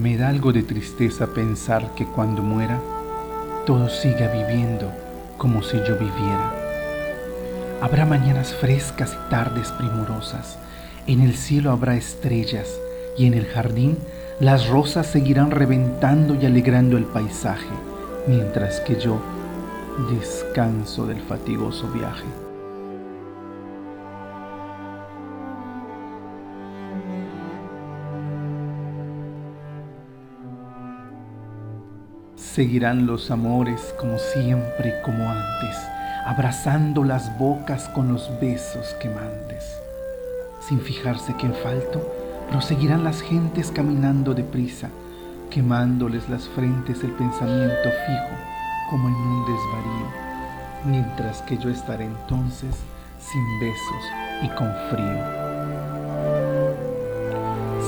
[0.00, 2.80] algo de tristeza pensar que cuando muera,
[3.66, 4.90] todo siga viviendo
[5.36, 6.54] como si yo viviera.
[7.82, 10.58] Habrá mañanas frescas y tardes primorosas,
[11.06, 12.80] en el cielo habrá estrellas
[13.18, 13.98] y en el jardín
[14.40, 17.68] las rosas seguirán reventando y alegrando el paisaje,
[18.26, 19.20] mientras que yo
[20.10, 22.49] descanso del fatigoso viaje.
[32.54, 35.76] Seguirán los amores como siempre, como antes,
[36.26, 39.80] abrazando las bocas con los besos quemantes.
[40.66, 42.04] Sin fijarse que falto,
[42.50, 44.88] proseguirán las gentes caminando deprisa,
[45.48, 50.08] quemándoles las frentes el pensamiento fijo, como en un desvarío,
[50.86, 52.74] mientras que yo estaré entonces
[53.20, 54.04] sin besos
[54.42, 55.39] y con frío.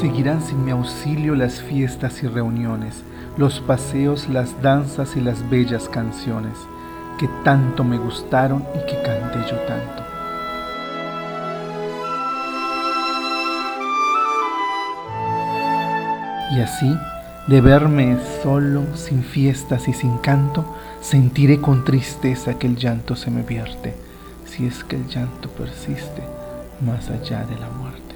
[0.00, 3.02] Seguirán sin mi auxilio las fiestas y reuniones,
[3.36, 6.56] los paseos, las danzas y las bellas canciones
[7.18, 10.04] que tanto me gustaron y que canté yo tanto.
[16.54, 16.96] Y así,
[17.48, 20.64] de verme solo, sin fiestas y sin canto,
[21.00, 23.96] sentiré con tristeza que el llanto se me vierte,
[24.46, 26.22] si es que el llanto persiste
[26.80, 28.07] más allá de la muerte.